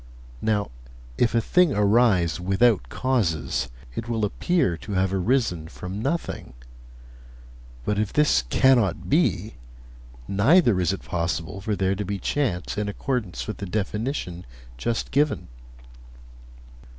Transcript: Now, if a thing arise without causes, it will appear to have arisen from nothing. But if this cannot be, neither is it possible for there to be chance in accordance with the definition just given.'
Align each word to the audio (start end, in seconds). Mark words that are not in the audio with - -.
Now, 0.41 0.71
if 1.19 1.35
a 1.35 1.41
thing 1.41 1.73
arise 1.75 2.39
without 2.39 2.89
causes, 2.89 3.69
it 3.93 4.09
will 4.09 4.25
appear 4.25 4.75
to 4.77 4.93
have 4.93 5.13
arisen 5.13 5.67
from 5.67 6.01
nothing. 6.01 6.53
But 7.85 7.99
if 7.99 8.11
this 8.11 8.41
cannot 8.49 9.11
be, 9.11 9.57
neither 10.27 10.81
is 10.81 10.91
it 10.91 11.03
possible 11.05 11.61
for 11.61 11.75
there 11.75 11.93
to 11.93 12.03
be 12.03 12.17
chance 12.17 12.79
in 12.79 12.89
accordance 12.89 13.45
with 13.45 13.57
the 13.57 13.67
definition 13.67 14.47
just 14.75 15.11
given.' 15.11 15.49